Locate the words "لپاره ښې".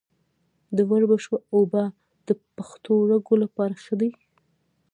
3.43-3.95